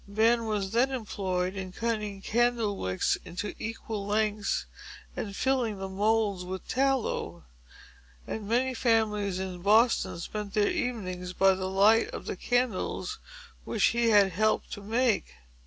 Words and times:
Ben 0.07 0.45
was 0.47 0.71
then 0.71 0.89
employed 0.89 1.53
in 1.55 1.71
cutting 1.71 2.23
candlewicks 2.23 3.19
into 3.23 3.53
equal 3.59 4.03
lengths, 4.07 4.65
and 5.15 5.35
filling 5.35 5.77
the 5.77 5.87
moulds 5.87 6.43
with 6.43 6.67
tallow; 6.67 7.45
and 8.25 8.47
many 8.49 8.73
families 8.73 9.37
in 9.37 9.61
Boston 9.61 10.17
spent 10.19 10.55
their 10.55 10.71
evenings 10.71 11.33
by 11.33 11.53
the 11.53 11.69
light 11.69 12.07
of 12.09 12.25
the 12.25 12.35
candles 12.35 13.19
which 13.63 13.83
he 13.93 14.09
had 14.09 14.31
helped 14.31 14.71
to 14.71 14.81
make. 14.81 15.35